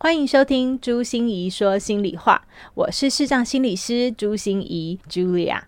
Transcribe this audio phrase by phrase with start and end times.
[0.00, 2.40] 欢迎收听朱心怡说心里话，
[2.74, 5.62] 我是视障心理师朱心怡 Julia。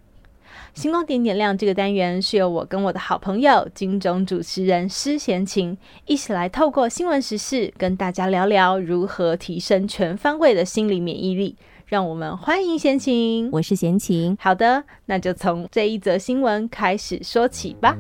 [0.73, 11.57] 星光点点亮这个单元是由我跟我的好朋友金钟主持人施贤琴一起来透过新闻时事跟大家聊聊如何提升全方位的心理免疫力。
[11.87, 14.37] 让我们欢迎贤琴，我是贤琴。
[14.39, 17.97] 好的，那就从这一则新闻开始说起吧。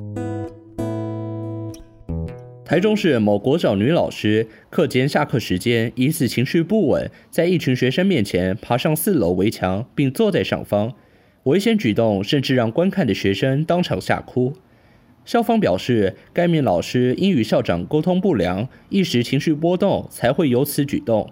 [2.70, 10.94] 台中市某国小女老师课间下课时间疑似情绪不稳，在一群学生面前爬上四楼围墙，并坐在上方，
[11.42, 14.52] 危险举动甚至让观看的学生当场吓哭。
[15.24, 21.28] 校方表示，该名老师因与校长沟通不良，一时情绪波动，才会有此举动。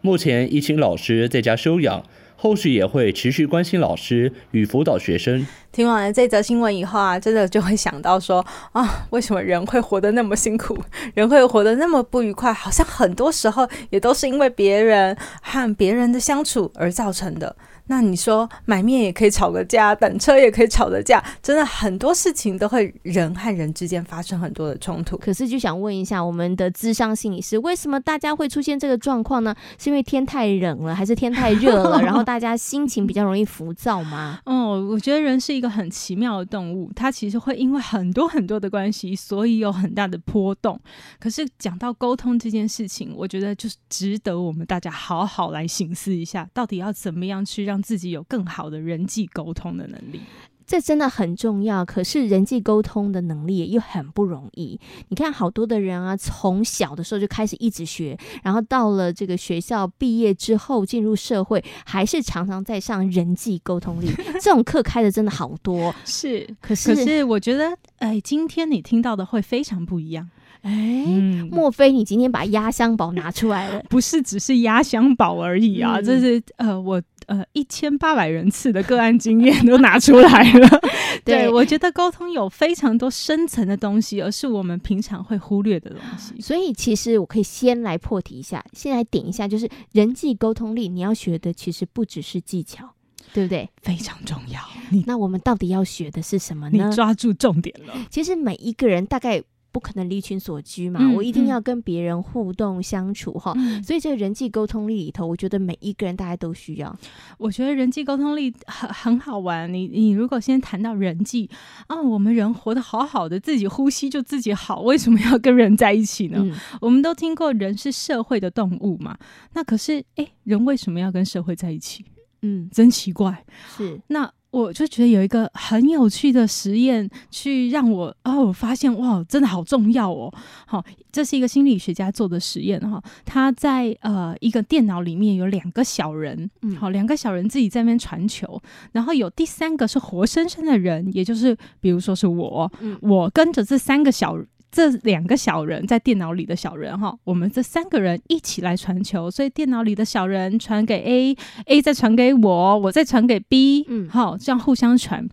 [0.00, 2.02] 目前已请老师在家休养。
[2.40, 5.44] 后续也会持续关心老师与辅导学生。
[5.72, 10.78] 听完这则新闻以后啊，真的就会想到说啊，为什么人会活得那么辛苦，
[11.14, 12.52] 人会活得那么不愉快？
[12.52, 17.56] 好像很多时候也都是因为别人和别人的相处而造成的。
[17.88, 25.16] 那你说买面也可以吵个架，等车也可以吵个架，真的很多事情都会人和人之间发生很多的冲突。
[25.16, 29.54] 可是就想问一下，我们的智商心理师，为什么大家会出现这个状况呢？
[29.78, 32.00] 是因为天太冷了，还是天太热了？
[32.04, 34.38] 然后大家心情比较容易浮躁吗？
[34.44, 40.78] 哦， 我觉得人是一个很奇妙的动物，它其实会因为很多很多的关系，所以有很大的波动。
[41.18, 47.77] 可是讲到沟通这件事情，我觉得就是值得我们大家好好来醒思一下，到底要怎么样去让。
[47.82, 50.20] 自己有更好的人际沟通的能力，
[50.66, 51.84] 这真的很重要。
[51.84, 54.78] 可是人际沟通的能力又很不容易。
[55.08, 64.08] 你看，好多的人啊，从小的时候就开始一直学，然后到了这个学校毕业之后进入社会，还是常常在上人际沟通力
[64.42, 65.94] 这种课开的真的好多。
[66.04, 70.28] 是，可是可是我觉得，哎，今天你听到的会非常不一样。
[70.60, 71.06] 哎，
[71.50, 73.82] 莫非你今天把压箱宝拿出来了？
[73.88, 77.00] 不是只是压箱宝而已啊，这是呃我。
[77.28, 80.80] 呃，一千八百人次的个案经验都拿出来了。
[81.24, 86.40] 对我觉得沟通有非常多深层的东西，而是我们平常会忽略的东西。
[86.40, 92.88] 所以，其实我可以先来破题一下，先来点一下，就是人际沟通力，你要学的其实不只是技巧，
[93.34, 93.68] 对不对？
[93.82, 94.60] 非常重要。
[95.06, 96.88] 那我们到底要学的是什么呢？
[96.88, 97.94] 你抓住重点了。
[98.10, 99.42] 其实每一个人大概。
[99.70, 106.96] 不可能离群所居嘛，我一定要跟别人互动相处哈，所以这个人际沟通力里头，我觉得每一个人大家都需要。
[107.36, 109.72] 我觉得人际沟通力很很好玩。
[109.72, 111.48] 你你如果先谈到人际
[111.86, 116.44] 啊，我们人活得好好的，自己呼吸就自己好，为什么要跟人在一起呢？
[116.80, 119.18] 我们都听过人是社会的动物嘛，
[119.52, 122.04] 那可是哎，人为什么要跟社会在一起？
[122.42, 123.44] 嗯，真奇怪。
[123.76, 124.32] 是那。
[124.58, 130.32] 我就觉得有一个很有趣的实验，去让我哦我发现哇，真的好重要哦。
[130.66, 133.02] 好，这是一个心理学家做的实验哈。
[133.24, 138.60] 他在呃一个电脑里面有两个小人，嗯，好，两个小人自己在那边传球，
[138.92, 142.70] 然后有第三个是活生生的人，也就是比如说是我，
[143.00, 144.36] 我跟着这三个小。
[144.70, 155.26] 这两个小人在电脑里的小人哈，我们这三个人一起来传球，所以电脑里的小人传给 A，A 再传给我，我再传给 B，嗯，好，这样互相传，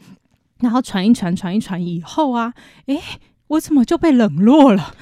[0.62, 2.53] 然后传一传，传一传以后啊，
[2.85, 2.97] 诶，
[3.47, 4.96] 我怎么就被冷落了？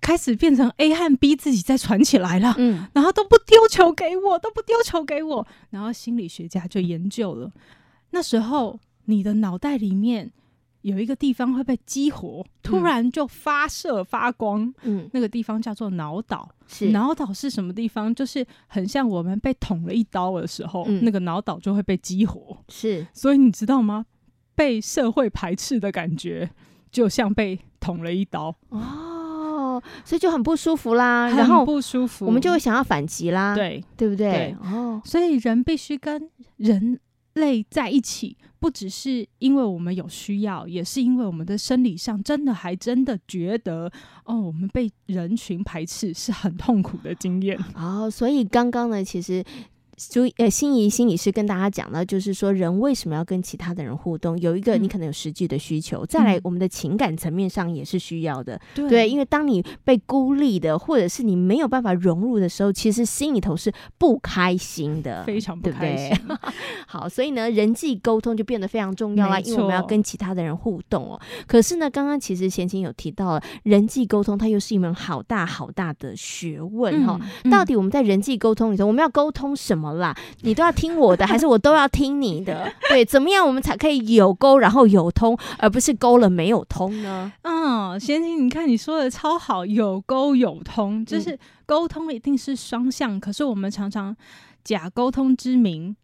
[0.00, 7.52] 开始变成 A 和 B 自己在传起来了，嗯，然后都不丢球给我，都不丢球给我，然后心理学家就研究了，
[8.10, 10.32] 那时候你的脑袋里面。
[10.84, 14.72] 有一个地方会被激活，突然就发射发光。
[14.82, 16.46] 嗯，那个地方叫做脑岛。
[16.66, 18.14] 是脑岛是什么地方？
[18.14, 22.58] 就是很像我们被捅了一刀的时候，那个脑岛就会被激活。
[22.68, 24.04] 是，所以你知道吗？
[24.54, 26.50] 被社会排斥的感觉，
[26.90, 28.54] 就像被捅了一刀。
[28.68, 31.30] 哦，所以就很不舒服啦。
[31.30, 33.54] 然后不舒服，我们就会想要反击啦。
[33.54, 34.54] 对，对不对？
[34.62, 37.00] 哦，所以人必须跟人
[37.34, 38.36] 累在一起。
[38.58, 43.92] 不只是因为我们有需要，也是因为我们的生理上真的还真的觉得，
[44.24, 47.58] 哦，我们被人群排斥是很痛苦的经验。
[47.74, 49.44] 哦，所以刚刚呢，其实。
[49.96, 54.38] 就呃，心仪心理师跟大家讲呢，就是说人为什么要跟其他的人互动？
[54.40, 58.60] 有一个你可能有实际的需求，再来我们的情感层面上也是需要的。
[58.74, 66.16] 对，因为当你被孤立的，或者是你没有办法融入的时候，其实心里头是不开心的，非常不开心。
[66.86, 71.20] 好，所以呢，人际沟通就变得非常重要啦，因为我们要跟其他的人互动哦。
[71.46, 77.20] 可是呢，刚刚其实贤琴有提到了人际沟通，它又是一门好大好大的学问哈。
[77.50, 79.83] 到底我们在人际沟通里头，我们要沟通什么？
[79.84, 80.16] 么啦？
[80.40, 82.72] 你都要听我的，还是我都要听你的？
[82.88, 87.30] 对，怎么样我们才可以有沟然后有通，而不是沟了没有通呢？
[87.42, 94.16] 嗯，贤琴，你看你说的超好，有沟有通，就是沟通一定是双向，可是我们常常
[94.64, 95.94] 假沟通之名。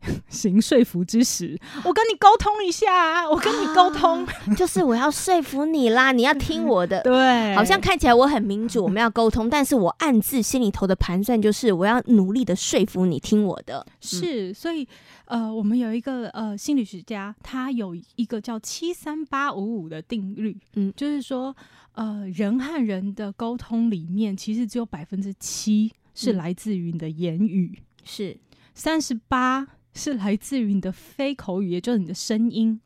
[0.28, 3.28] 行说服之时，我跟你沟通一下啊！
[3.28, 7.02] 我跟你沟通，就是我要说服你啦， 你要听我的。
[7.02, 13.84] 对，好像看起来我很民主，我们要沟通， 但是我暗自心里头的盘算就是我要努力的说服你听我的。
[14.00, 14.86] 是，所以
[15.24, 21.54] 呃，我们有一个呃心理学家，他有一个叫七三八五五的定律，嗯，就是说
[21.94, 28.38] 呃人和人的沟通里面，其实只有百分之七是来自于你的言语，是
[28.74, 29.66] 三十八。
[29.94, 32.80] 是来自于你的非口语，也就是你的声音、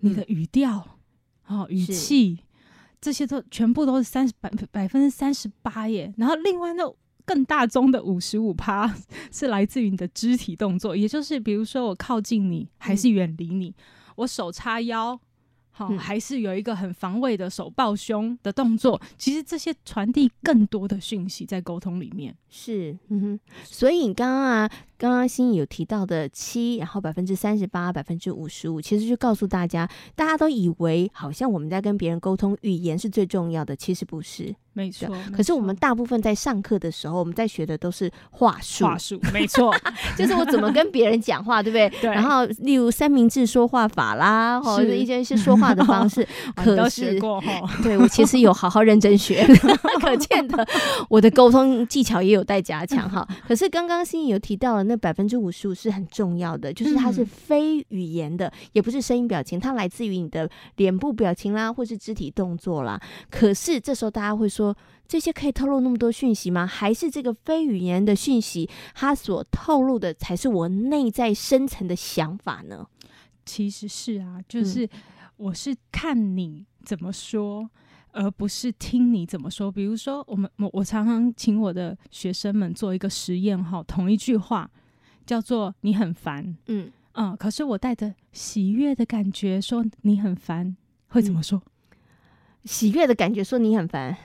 [0.00, 0.98] 你的语调、
[1.46, 2.38] 哦语气，
[3.00, 6.12] 这些都全部都是三十百百分之三十八耶。
[6.16, 6.84] 然后另外那
[7.24, 8.92] 更大宗的五十五趴
[9.30, 13.74] 是来自于你的肢体动作，也就是比如说我靠近你还是远离你，
[14.16, 15.20] 我手叉腰。
[15.74, 19.00] 好，还是有一个很防卫的手抱胸的动作。
[19.16, 22.36] 其实这些传递更多的讯息在沟通里面。
[22.50, 23.40] 是，嗯哼。
[23.64, 24.70] 所以你刚刚啊，
[25.02, 34.54] 刚刚心有提到的七，然后百分之三十八，百分之五十五，其实就告诉大家，大家都以为好像我们在跟别人沟通，语言是最重要的，其实不是。
[34.74, 35.06] 没错，
[35.36, 38.86] 可是我们大部分在上课的时候，我们在学的都是话术。
[38.86, 39.70] 话术，没错，
[40.16, 41.90] 就是我怎么跟别人讲话，对不对？
[42.00, 42.08] 对。
[42.08, 46.26] 然后，例如三明治说话法啦，或者一些一些说话的方式。
[46.56, 47.20] 可是，
[47.82, 49.46] 对我其实有好好认真学，
[50.00, 50.66] 可见的
[51.10, 53.28] 我的沟通技巧也有待加强哈。
[53.46, 62.98] 可是刚刚心怡有提到了，那百分之五十五是很重要的，就是它是非语言的，也不是声音表情，它来自于你的脸部表情啦，或是肢体动作啦。
[63.28, 64.52] 可是这时候大家会说。
[64.62, 64.76] 说
[65.08, 66.64] 这些可以透露那么多讯息吗？
[66.64, 72.86] 还是这个非语言的讯息，它所透露的才是我内在深层的想法呢？
[73.44, 74.88] 其实是啊，就是
[75.36, 77.68] 我是看你怎么说，
[78.12, 79.72] 而不是听你怎么说。
[79.72, 84.70] 比如说，我们我我常常请我的学生们做一个实验，哈，同一句话
[85.26, 90.76] 叫做“你很烦”，嗯嗯，可是我带着喜悦的感觉说“你很烦”，
[91.08, 91.62] 会怎么说？
[92.64, 94.16] 喜悦的感觉说“你很烦”。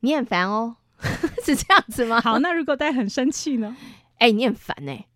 [0.00, 0.76] 你很烦哦，
[1.44, 2.20] 是这样子吗？
[2.20, 3.76] 好，那如果大家很生气呢？
[4.18, 5.06] 哎，你很烦哎。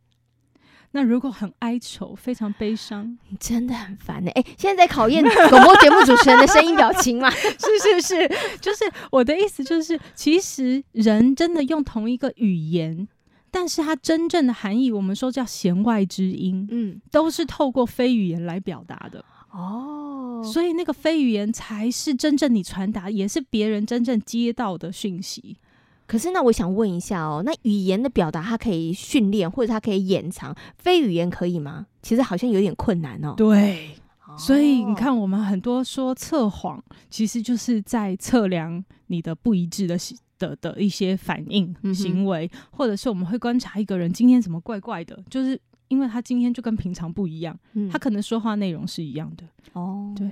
[0.95, 4.31] 那如果很哀愁、非常悲伤，你真的很烦哎。
[4.33, 7.31] 哎，现在在考验广播节目主持人的声音表情吗？
[7.33, 8.29] 是是是，
[8.61, 13.09] 就是我的意思，就是其实人真的用同一个语言，
[13.53, 19.25] 但是它真正的含义，我们说叫弦外之音，嗯，都是透过非语言来表达的。
[19.53, 25.59] 哦，所以那个非语言才是真正你传达，也是别人真正接到的讯息。
[26.07, 31.87] 可是，那我想问一下哦，那语言的表达它可以训练，或者它可以掩藏，非语言可以吗？
[32.03, 33.35] 其实好像有点困难哦。
[33.37, 33.91] 对，
[34.39, 39.99] 所以你看，我们很多说测谎，其实就是在测量你的不一致的
[40.43, 45.61] 的的一些反应行为，或者是我们会观察一个人今天怎么怪怪的，就是。
[45.89, 47.55] 因为他今天就跟平常不一样，
[47.91, 49.45] 他可能说话内容是一样的
[49.75, 50.11] 哦。
[50.17, 50.27] 对，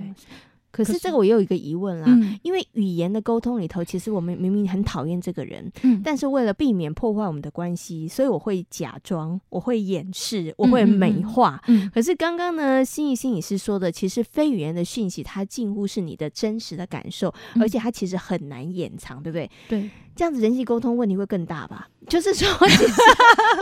[0.71, 2.07] 可是这个我又有一个疑问啦，
[2.43, 5.71] 因为语言的沟通里头，其实我们明明很讨厌这个人，
[6.03, 11.61] 但是为了避免破坏我们的关系，所以我会假装，我会掩饰，我会美化。
[11.93, 19.49] 可是刚刚呢，心仪心理师说的，其实非语言的讯息，它近乎是你的真实的感受，而且它其实很难掩藏，对不对？
[19.67, 19.89] 对。
[20.15, 21.87] 这样子人际沟通问题会更大吧？
[22.09, 23.01] 就是说，其实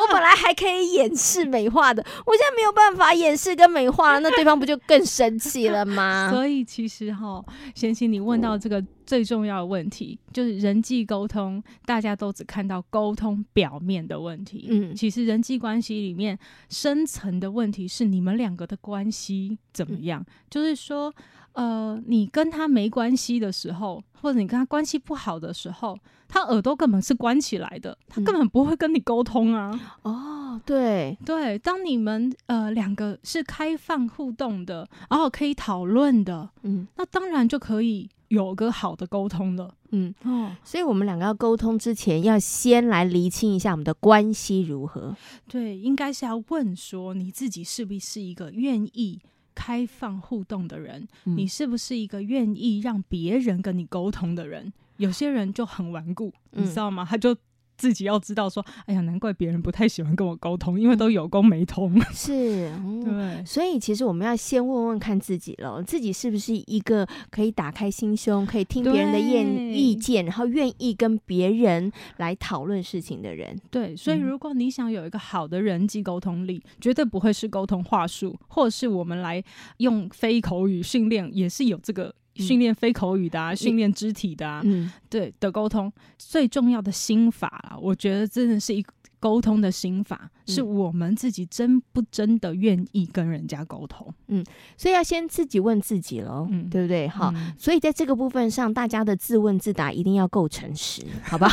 [0.01, 6.29] 我本来还可以掩饰美化的，我现在没有办法掩饰跟美化，那对方不就更生气了吗？
[6.34, 7.44] 所以其实哈，
[7.75, 14.68] 贤贤，你问到这个最重要的问题，就是人际沟通，大家都只看到沟通表面的问题。
[14.70, 16.39] 嗯，其实人际关系里面
[16.70, 20.25] 深层的问题是你们两个的关系怎么样？
[20.50, 21.13] 就是说。
[21.60, 29.78] 呃，你跟他没关系的时候，或者你跟他关系不好的时候，他耳朵根本是关起来的，他根本不会跟你沟通啊。
[30.04, 39.74] 哦，对对，当你们呃两个是开放互动的，然后可以讨论的，嗯，那当然就可以有个好的沟通了。
[39.92, 45.13] 嗯哦，所以我们两个要沟通之前，要先来厘清一下我们的关系如何。
[45.50, 49.20] 对，应该是要问说你自己是不是一个愿意。
[49.60, 54.72] 开放互动的人，你是不是一个愿意让别人跟你沟通的人？
[54.96, 57.06] 有些人就很顽固，你知道吗？
[57.10, 57.36] 他就
[57.79, 61.98] 自己要知道说，哎呀，难怪别人不太喜欢跟我沟通，因为都有沟没通。
[62.12, 73.57] 是，嗯对，所以其实我们要先问问看自己了，自己是不是一个可以打开心胸、可以听别人的意对意见，然后愿意跟别人来讨论事情的人。
[73.71, 79.41] 对，所以嗯如果你想有一个好的人际沟通力，绝对不会是沟通话术，或者是我们来
[79.77, 88.86] 用非口语训练，也是有这个嗯训练非口语的啊，训练肢体的啊，嗯，对的沟通最重要的心法啊，我觉得真的是一
[89.22, 94.08] 沟通的心法，是嗯我们自己真不真的愿意跟人家沟通。
[94.27, 94.41] 嗯
[94.77, 97.08] 所以要先自己问自己喽，嗯对不对？
[97.10, 97.29] 好。
[97.36, 101.51] 嗯所以在这个部分上，大家的自问自答一定要够诚实， 好吧？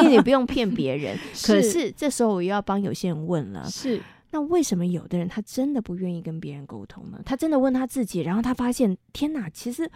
[0.00, 1.18] 因为你不用骗别人。
[1.44, 7.20] 可是这时候我又要帮有些人问了，是那为什么有的人他真的不愿意跟别人沟通呢？
[7.26, 9.86] 他真的问他自己，然后他发现，天哪，其实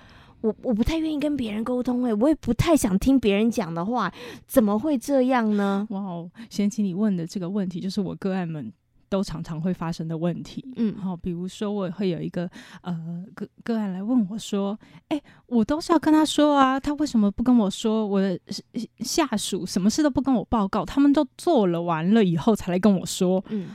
[0.40, 4.12] 我我不太愿意跟别人沟通，哎，我也不太想听别人讲的话，
[4.46, 5.86] 怎么会这样呢？
[5.90, 8.72] 哇哦，贤琪，你问的这个问题，就是我个案们
[9.08, 10.64] 都常常会发生的问题。
[10.76, 12.48] 嗯好、比如说我会有一个
[12.82, 14.78] 呃个个案来问我说
[15.08, 18.06] ：“哎、我都是要跟他说啊，他为什么不跟我说？
[18.06, 18.38] 我的
[19.00, 23.42] 下属什么事都不跟我报告，他们都做了完了以后才来跟我说。
[23.48, 23.68] 嗯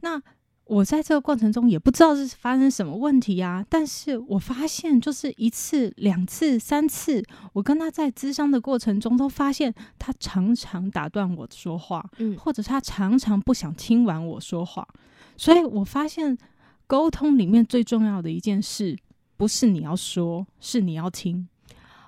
[0.00, 0.20] 那
[0.66, 14.86] 我在这个过程中也不知道是发生什么问题啊，但是我发现就是一次、两次、三次，我跟他在咨商的过程中都发现他常常打断我说话，嗯或者他常常不想听完我说话，
[15.36, 16.36] 所以我发现
[16.88, 18.98] 沟通里面最重要的一件事，
[19.36, 21.48] 不是你要说，是你要听。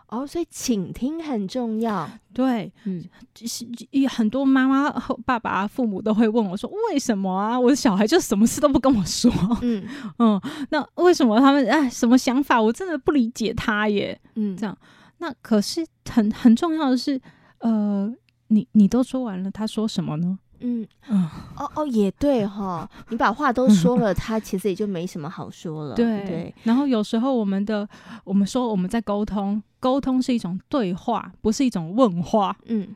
[0.09, 2.09] 哦，所以倾听很重要。
[2.33, 7.59] 对，嗯就是也很多妈妈、和爸爸、父母都会问我说：“为什么啊？
[7.59, 9.31] 我的小孩就什么事都不跟我说。
[9.63, 9.85] 嗯
[10.19, 12.61] 嗯，那为什么他们哎什么想法？
[12.61, 14.19] 我真的不理解他耶。
[14.35, 14.77] 嗯，这样
[15.19, 17.21] 那可是很很重要的是，
[17.59, 18.11] 呃，
[18.49, 20.39] 你你都说完了，他说什么呢？
[20.61, 21.25] 嗯 嗯，
[21.57, 25.95] 哦哦，也对哈，你把话都说了，他其实也就没什么好说了。
[25.95, 27.89] 对对，然后有时候我们的
[28.25, 32.57] 我们说我们在沟通，沟通是一种对话，不是一种问话。
[32.67, 32.89] 嗯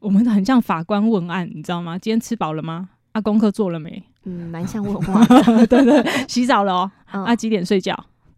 [0.00, 1.98] 我们很像法官问案，你知道吗？
[1.98, 2.88] 今天吃饱了吗？
[3.12, 4.02] 啊，功课做了没？
[4.24, 5.22] 嗯，蛮像 问话。
[5.66, 6.90] 对对，洗澡了哦。
[7.12, 7.94] 嗯啊，几点睡觉？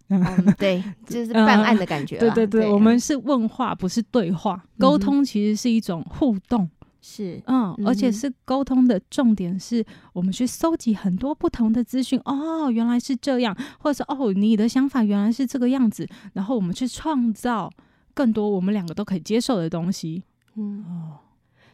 [0.09, 0.21] 嗯，
[0.59, 4.61] 对，就是办案的感觉对对，对，我们是问话，不是对话。
[4.77, 6.69] 沟通其实是一种互动，
[7.05, 12.19] 是嗯，而且是沟通的重点是我们去搜集很多不同的资讯。
[12.25, 17.69] 哦，原来是这样，或者是哦，你的想法原来是这个样子，然后我们去创造
[18.15, 20.23] 更多我们两个都可以接受的东西。
[20.55, 20.85] 嗯。
[20.87, 21.19] 哦，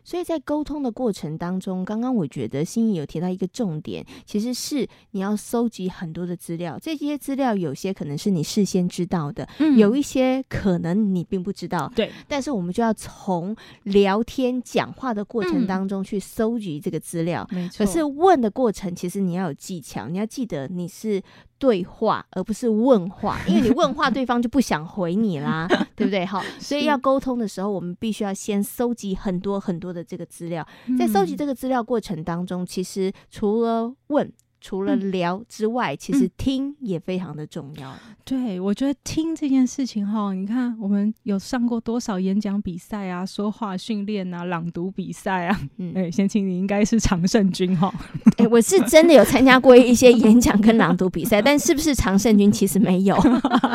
[0.09, 17.47] 所以在沟通的过程当中，刚刚我觉得心仪有提到一个重点，其实是你要搜集很多的资料，这些资料有些可能是你事先知道的，嗯有一些可能你并不知道，对，但是我们就要从聊天讲话的过程嗯当中去搜集这个资料。
[17.51, 17.85] 没错。
[17.85, 21.23] 可是问的过程，其实你要有技巧，你要记得你是
[21.59, 26.25] 对话，而不是问话，因为你问话，对方就不想回你啦，对不对？
[26.25, 30.67] 好，所以要沟通的时候，我们必须要先搜集很多很多的这个资料，
[30.99, 34.33] 在搜集嗯这个资料过程当中，其实除了问。
[34.61, 37.95] 除了嗯聊之外，其实嗯听也非常的重要。
[38.25, 45.61] 对，我觉得听这件事情哈，你看我们有上过多少演讲比赛啊、说话训练啊、朗读比赛啊。
[45.77, 47.93] 嗯，哎、贤青，你应该是常胜军哈。
[48.37, 53.17] 哎、我是真的有参加过一些演讲跟朗读比赛， 但是不是常胜军其实没有。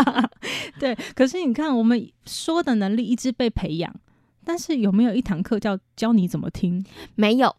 [0.80, 3.94] 对，可是你看，我们说的能力一直被培养，
[4.44, 6.86] 但是有没有一堂课叫教你怎么听？
[7.16, 7.56] 没有。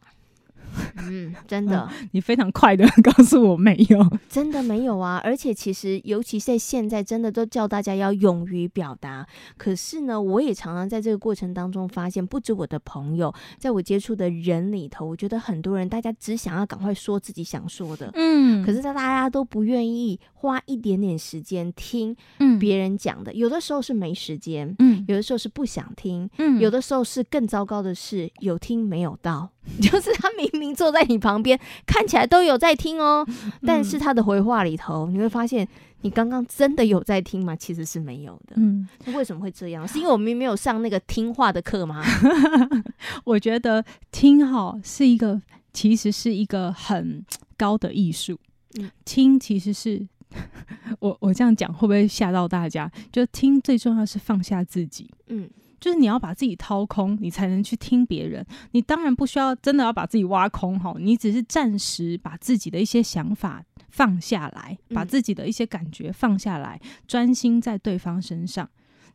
[1.08, 4.08] 嗯，真的， 你非常快的告诉我没有。
[4.28, 5.20] 真的没有啊！
[5.24, 9.26] 而且其实，尤其在现在，真的都叫大家要勇于表达。
[9.56, 23.32] 可是呢，我也常常在这个过程当中发现，不止我的朋友，在我接触的人里头，我觉得很多人大家只想要赶快说自己想说的，嗯可是大家都不愿意花一点点时间听嗯别人讲的。
[23.34, 29.50] 有的时候是没时间，嗯有的时候是不想听，嗯有的时候是更糟糕的是有听没有到，
[29.80, 33.26] 就是他明明坐在你旁边，看起来都有在听哦，
[33.66, 35.66] 但是他的回话里头，你会发现
[36.02, 37.56] 你刚刚真的有在听吗？
[37.56, 38.54] 其实是没有的。
[38.56, 39.86] 嗯，那为什么会这样？
[39.88, 42.02] 是因为我们没有上那个听话的课吗？
[43.24, 45.40] 我觉得听好是一个，
[45.72, 47.24] 其实是一个很
[47.56, 48.38] 高的艺术。
[48.78, 50.04] 嗯听其实是
[50.98, 52.90] 我我这样讲会不会吓到大家？
[53.12, 55.08] 就听最重要是放下自己。
[55.28, 55.48] 嗯
[55.84, 58.42] 就是你要把自己掏空，你才能去听别人。
[58.70, 68.66] 你当然不需要真的要把自己挖空哈，你只是暂时把自己的一些想法放下来，把嗯自己的一些感觉放下来，专心在对方身上。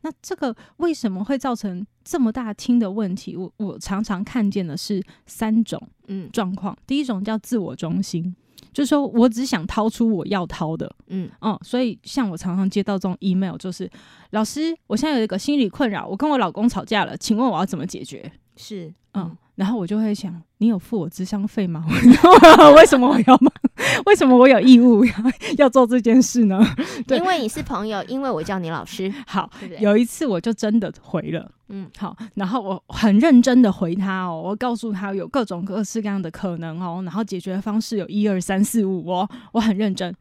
[0.02, 3.36] 那这个为什么会造成这么大听的问题？
[3.36, 6.78] 我我常常看见的是三种嗯状况。
[6.86, 8.32] 第一种叫自我中心，
[8.72, 13.90] 就是说我只想掏出我要掏的，嗯嗯，所以像我常常接到这种 email，就是
[14.30, 18.30] 老师，我现在有一个心理困扰，我跟我老公吵架了，请问我要怎么解决？
[18.56, 21.84] 是嗯，然后我就会想，你有付我智商费吗？
[22.76, 23.50] 为什么我要吗？
[24.06, 25.14] 为什么我有义务要
[25.58, 26.60] 要做这件事呢？
[27.06, 29.78] 对因为你是朋友，因为我叫你老师，好，对对？
[29.80, 31.50] 有一次我就真的回了。
[31.68, 40.12] 嗯好，然后我很认真的回他哦，我告诉他有各种各式各样的可能哦，然后解决方式有一二三四五哦，我很认真，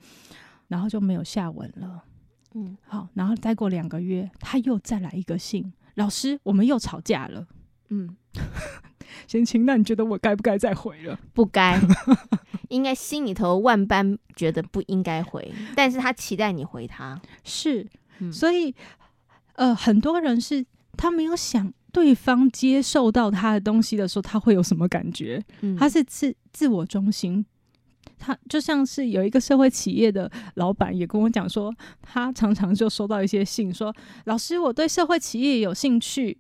[0.68, 2.04] 然后就没有下文了。
[2.54, 7.46] 嗯好，然后再过两个月，他又再来一个信，老师，我们又吵架了。
[7.90, 8.16] 嗯，
[9.28, 11.20] 贤琴，那你觉得我该不该再回了？
[11.34, 11.80] 不该，
[12.70, 17.20] 应该心里头万般觉得不应该回，但是他期待你回他。
[17.44, 17.88] 是，
[18.20, 18.74] 嗯所以
[19.56, 20.66] 呃，很多人是
[20.98, 25.44] 他没有想对方接受到他的东西的时候，他会有什么感觉？
[25.62, 27.46] 嗯他是自自我中心。
[28.22, 36.38] 他就像是有一个社会企业的老板也跟我讲说，他常常就收到一些信说，老师，我对社会企业有兴趣，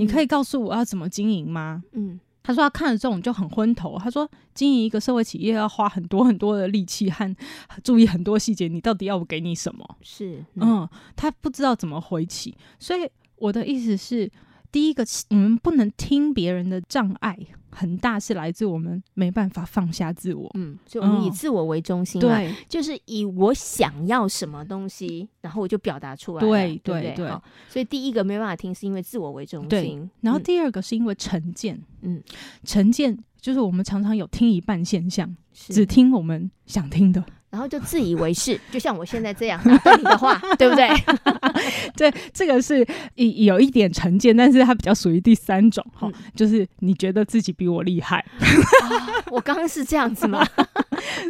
[0.00, 1.82] 你可以告诉我要怎么经营吗？
[1.92, 3.98] 嗯他说他看了这种就很昏头。
[3.98, 7.36] 他说经营一个社会企业要花很多很多的力气和
[7.84, 9.96] 注意很多细节，你到底要我给你什么？
[10.00, 12.56] 是嗯嗯，他不知道怎么回起。
[12.78, 14.28] 所以我的意思是，
[14.72, 17.38] 第一个，我们不能听别人的障碍
[17.70, 20.50] 很大，是来自我们没办法放下自我。
[20.54, 21.30] 嗯，所以我们以嗯。
[21.30, 22.54] 自我为中心嘛，对。
[22.68, 27.14] 就是以我想要什么东西，然后我就表达出来了，对对对？
[27.16, 27.30] 对
[27.68, 30.00] 所以第一个没办法听，是因为自我为中心。
[30.00, 32.22] 嗯然后第二个是因为成见，嗯，
[32.64, 37.24] 成见就是我们常常有听一半现象，只听我们想听的。
[37.50, 40.88] 然后就自以为是， 就像我现在这样打断你的话， 对不对？
[41.96, 48.18] 对，这个是有有一点成见，但是它比较属于第三种哈，嗯就是你觉得自己比我厉害，
[48.82, 50.46] 啊我刚刚是这样子吗？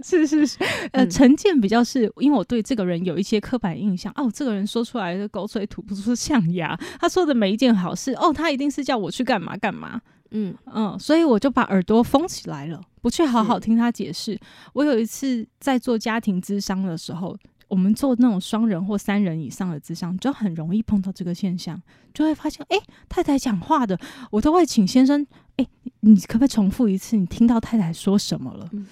[0.05, 0.59] 是是是，
[0.93, 10.01] 呃，嗯成见比较是因为我对这个人有一些刻板印象，哦，这个人说出来的狗嘴吐不出象牙，他说的每一件好事，哦，他一定是叫我去干嘛干嘛，
[10.31, 14.39] 嗯嗯，所以我就把耳朵封起来了，不去好好听他解释。
[14.73, 17.37] 我有一次在做家庭咨商的时候，
[17.69, 21.81] 我们做那种双人或三人以上的咨商，就很容易碰到这个现象，
[22.13, 23.99] 就会发现，哎、太太讲话的，
[24.31, 25.67] 我都会请先生，哎、
[26.01, 28.69] 你可不可以重复一次你听到太太说什么了？
[28.73, 28.87] 嗯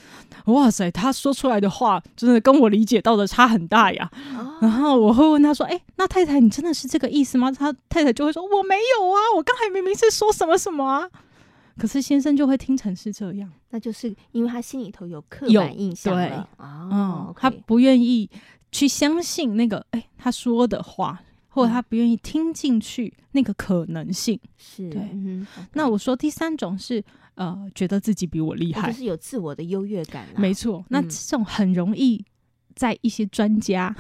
[0.47, 4.11] 哇塞，他说出来的话真的跟我理解到的差很大呀。
[4.61, 11.09] 然哦，后我会问他说：“哎、那太太，你真的是这个意思吗？”他太太就会说：“我没有啊，我刚才明明是说什么什么啊。”
[11.79, 16.29] 可是先生就会听成是这样，那就是因为他心里头有刻板印象对。
[16.29, 18.29] 了啊嗯，，他不愿意
[18.73, 24.39] 去相信那个哎、他说的话，或者他不愿意听进去那个可能性。
[24.57, 25.09] 是对。
[25.73, 27.03] 那我说第三种是
[27.37, 28.91] 呃，觉得自己比我厉害。
[28.91, 31.09] 就，是有自我的优越感啦，没错，那嗯。
[31.09, 32.25] 这种很容易。
[32.79, 33.95] 在一些专家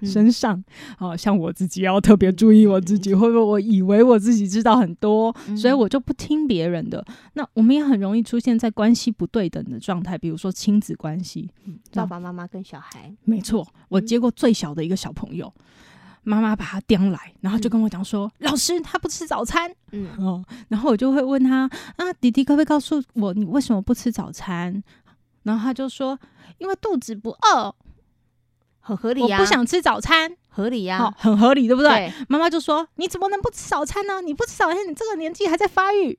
[0.00, 0.62] 嗯身上，
[0.98, 7.04] 哦、像我自己要特别注意我自己，会不会我以为我自己知道很多，所以嗯我就不听别人的。
[7.32, 11.50] 那我们也很容易出现在关系不对等的状态，比如说亲子关系。
[11.64, 15.52] 嗯爸爸妈妈跟小孩，没错，我嗯接过最小的一个小朋友，
[16.22, 24.82] 妈妈把他叼来，然后就嗯跟我讲说：“老师，他不吃早餐。”嗯哦，然后我就会问他：“啊，弟弟可不可以告诉我你为什么不吃早餐？”
[25.44, 26.18] 然后他就说
[26.58, 27.74] ：“因为肚子不饿，
[28.88, 30.34] 很合理呀，我不想吃早餐。
[30.48, 31.90] 合理呀哦，，很合理，对不对？
[31.90, 34.22] 对，妈妈就说：“你怎么能不吃早餐呢？
[34.22, 36.18] 你不吃早餐，你这个年纪还在发育。”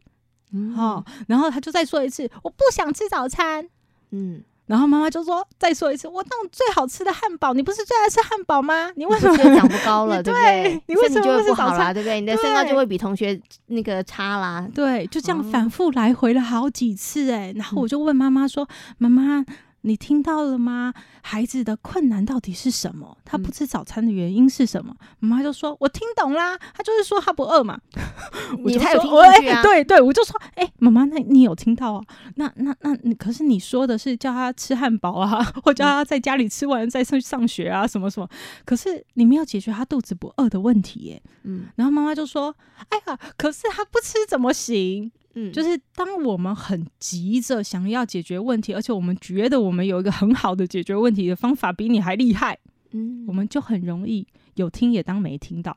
[0.53, 3.67] 嗯哦，然后他就再说一次：“我不想吃早餐。”
[4.11, 8.91] 嗯，然后妈妈就说：“再说一次，我那种最好吃的汉堡，你不是最爱吃汉堡吗？
[8.95, 10.83] 你为什么长不高了， 对不对对？
[10.85, 12.21] 你为什么就会不是早不好啦，餐对不对？
[12.21, 14.65] 你的身高就会比同学那个差啦。
[14.73, 18.65] 对，就这样哦反复来回了好几次哎、然后我就问妈妈说
[18.99, 19.43] ：“妈妈，
[19.81, 20.93] 你听到了吗？
[21.21, 23.17] 孩子的困难到底是什么？
[23.23, 27.79] 他不嗯吃早餐的原因是什么？”妈妈就说：“我听懂啦，他就是说他不饿嘛。
[28.63, 32.03] ”我就你才有说听进去啊哎对对，我就说：“哎、妈妈，那你有听到啊？
[32.35, 38.27] 那那那你可是你说的是叫他吃汉堡啊，或叫他在家里吃完再上上学啊，什么什么？
[38.65, 42.55] 可是你没有解决他肚子不饿的问题耶。”嗯然后妈妈就说
[42.89, 45.11] ：“哎呀，可是他不吃怎么行？
[45.35, 52.57] 嗯，就是是当我们很急着想要解决问题，而且我们觉得我们有一个很好的解决问题的方法比你还厉害，
[52.91, 55.75] 嗯我们就很容易有听也当没听到。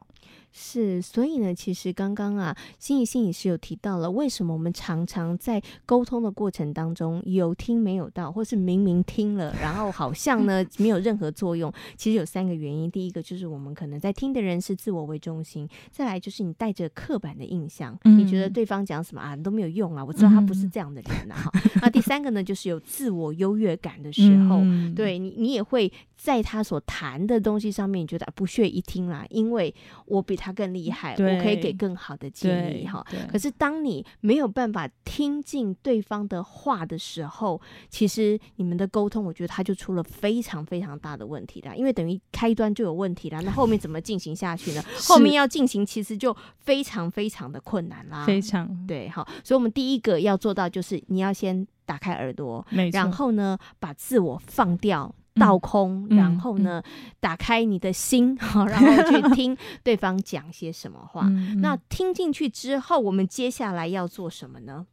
[0.55, 11.73] 是，所以呢，其实刚刚啊，心怡心理师有提到了，为什么我们常常在沟通的过程当中有听没有到，或是明明听了，然后好像呢 没有任何作用。
[11.97, 21.51] 其实有三个原因，第一个就是我们可能在听的人是自我为中心，再来就是你带着刻板的印象，你觉得对方讲什么啊都没有用啊，我知道他不是这样的人啊。
[21.81, 24.61] 那第三个呢，就是有自我优越感的时候，
[24.95, 30.37] 对你你也会在他所谈的东西上面，你觉得不屑一听啦，因为我比。
[30.43, 33.05] 他更厉害，我可以给更好的建议哈。
[33.31, 41.77] 可是当你没有办法听进对方的话的时候，其实你们的沟通，我觉得他就出了非常非常大的问题了。
[41.77, 44.83] 因为等于开端就有问题了，那后面怎么进行下去呢？
[45.09, 48.27] 后面要进行，其实就非常非常的困难啦。
[48.27, 55.15] 非常对，好，所以我们第一个要做到就是你要先打开耳朵，然后呢，把自我放掉。
[55.35, 56.83] 倒空，然后呢，
[57.21, 61.29] 打开你的心，好然后去 听对方讲些什么话。
[61.61, 64.87] 那听进去之后，我们接下来要做什么呢？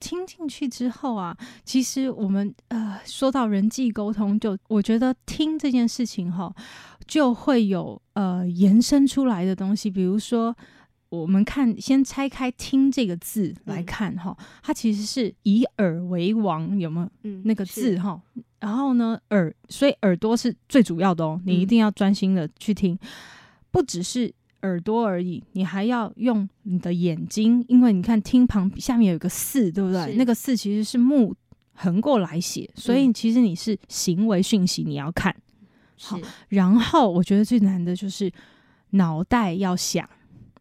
[0.00, 6.54] 听进去之后啊，其实我们呃，说到人际沟通，就我觉得听这件事情哈，
[7.06, 10.54] 就会有呃延伸出来的东西，比如说。
[11.10, 17.08] 我们看，先拆开“听”这个字来看哈，它其实是以耳为王，有没有？
[17.22, 18.20] 嗯，那个字哈。
[18.64, 22.98] 然后呢，耳，所以耳朵是最主要的哦，你一定要专心的去听，
[23.70, 30.16] 不只是耳朵而已，你还要用你的眼睛，因为你看听旁下面有个“四”，对不对？
[30.16, 31.34] 那个“四”其实是木
[31.74, 35.36] 横过来写，所以其实你是行为讯息你要看。
[36.00, 36.18] 好。
[36.48, 38.32] 然后我觉得最难的就是
[38.90, 40.08] 脑袋要想。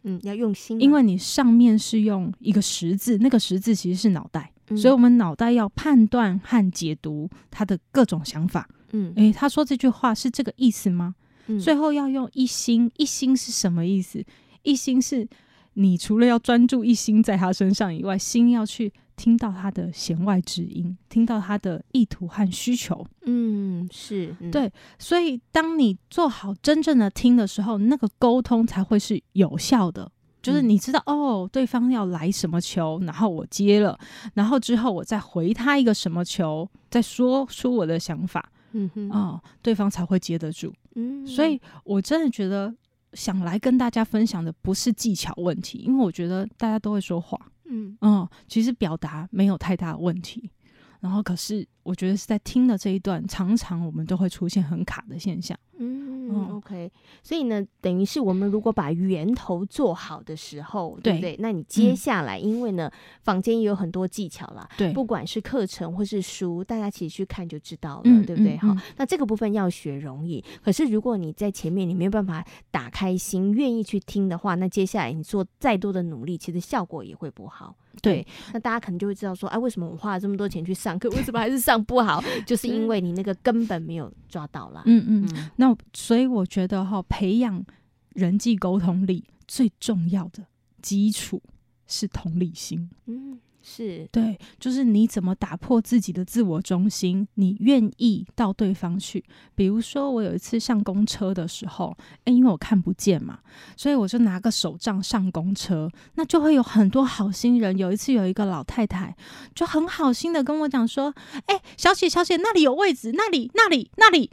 [0.05, 8.67] 嗯，要用心，因为你上面是用一个十字，那个十字其实是脑袋，所以我们脑袋要判断和解读他的各种想法。
[8.91, 11.15] 嗯，诶，他说这句话是这个意思吗？
[11.61, 14.23] 最后要用一心，一心是什么意思？
[14.61, 15.27] 一心是
[15.73, 18.93] 你除了要专注一心在他身上以外，心要去。
[19.15, 30.11] 听到他的弦外之音，听到他的意图和需求，嗯，是对，所以当你做好真正的听的时候，那个沟通才会是有效的。
[30.43, 33.97] 就是你知道哦，对方要来什么球，然后我接了，
[34.33, 40.73] 然后之后我再回他一个什么球，再说出我的想法，嗯哼，哦，对方才会接得住。
[40.95, 42.71] 嗯，所以我真的觉得
[43.13, 47.39] 想来跟大家分享的不是技巧问题，因为我觉得大家都会说话。
[47.65, 50.51] 嗯嗯，其实表达没有太大问题，
[50.99, 55.57] 然后可是我觉得是在听的这一段，常常我们都会出现很卡的现象。
[55.77, 56.91] 嗯，OK，
[57.23, 61.35] 所以呢，等于是我们如果把源头做好的时候，对不对？
[61.39, 62.91] 那你接下来，因为呢，
[63.23, 68.57] 坊间也有很多技巧啦，对，不管是课程或是书，大家其实去看就知道了，对不对？
[68.57, 77.75] 好，那这个部分要学容易，可是如果你在前面你没有办法打开心，愿意去听的话，那接下来你做再多的努力，其实效果也会不好。
[78.01, 82.23] 对，那大家可能就会知道说，哎，为什么我花了这么多钱去上课，为什么还是上不好？
[82.43, 84.81] 就是因为你那个根本没有抓到啦。
[84.87, 87.65] 嗯嗯，那所以我觉得哈，培养
[88.09, 90.45] 人际沟通力最重要的
[90.81, 91.41] 基础
[91.87, 92.89] 是同理心。
[93.05, 93.39] 嗯。
[93.65, 97.25] 是对，就是你怎么打破自己的自我中心？
[97.35, 99.23] 你愿意到对方去？
[99.55, 101.95] 比如说，我有一次上公车的时候，
[102.25, 103.39] 哎，因为我看不见嘛，
[103.77, 107.77] 所以我就拿个手杖上公车，那就会有很多好心人。
[107.77, 109.15] 有一次有一个老太太
[109.55, 111.15] 就很好心的跟我讲说
[111.47, 114.29] ：“哎，小姐，小姐，那里有位置，那里，那里，那里，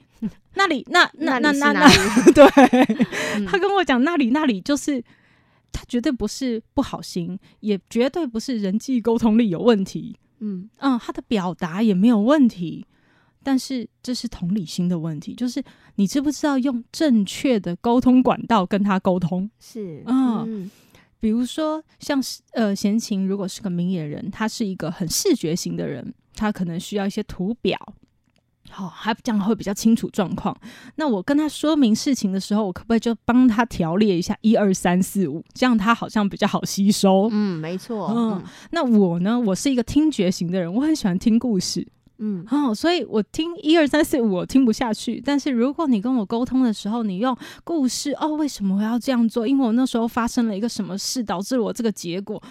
[0.55, 1.89] 那里，那那那那那，
[2.35, 5.05] 对，他跟我讲那里那里就是。”
[5.73, 10.17] 他绝对不是不好心，也绝对不是人际沟通力有问题。
[10.41, 12.87] 嗯嗯，他的表达也没有问题，
[13.43, 15.63] 但是这是同理心的问题，就是
[15.97, 19.51] 你知不知道用正确的沟通管道跟他沟通？
[19.59, 20.71] 是嗯，
[21.19, 27.79] 比如说像呃闲情，如果是个明眼人，他是一个很视觉型的人，他可能需要一些图表。
[28.71, 30.57] 好，还这样会比较清楚状况。
[30.97, 37.29] 那我跟他说明事情的时候，我可不可以就帮他条列一下一二三四五，这样他好像比较好吸收。
[37.31, 38.09] 嗯，没错。
[38.15, 41.87] 嗯，那我呢，我是一个听觉型的人，我很喜欢听故事。
[42.23, 45.23] 嗯，哦，所以我听一二三四五我听不下去。
[45.25, 49.49] 但是如果你跟我沟通的时候，你用故事哦，为什么我要这样做？
[49.49, 52.43] 因为我那时候发生了一个什么事，导致我这个结果，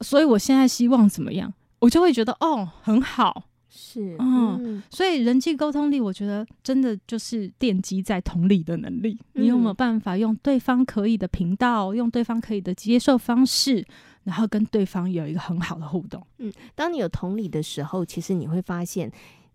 [0.00, 3.44] 所以我现在希望怎么样，我就会觉得哦，很好。
[3.82, 9.18] 是，嗯，所以人际沟通力，我觉得真的就是奠基在同理的能力。
[9.32, 13.82] 你有没有办法用对方可以的频道，用对方可以的接受方式，
[14.24, 16.22] 然后跟对方有一个很好的互动？
[16.36, 19.10] 嗯，当你有同理的时候，其实你会发现，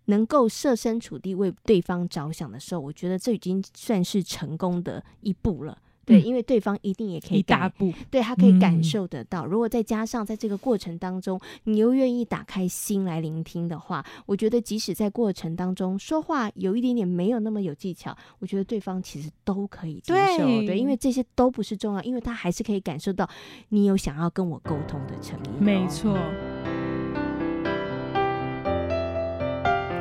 [0.05, 5.77] 能够设身处地为对方着想的时候，我觉得这已经算是成功的一步了。
[6.05, 9.45] 对，嗯因为对方一定也可以大步，对他可以感嗯受得到。
[9.45, 20.45] 如果再加上在这个过程当中，你又愿意打开心来聆听的话，我觉得即使在过程当中说话有一点点没有那么有技巧，我觉得对方其实都可以接受。
[20.45, 23.29] 对对，因为这些都不是重要，因为他还是可以感受到
[23.69, 25.87] 你有想要跟我沟通的诚意、哦没。
[25.87, 26.17] 错。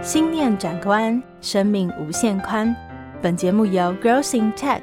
[0.03, 2.75] 心念转关，生命无限宽。
[3.23, 4.83] 本节目由 Girls in Tech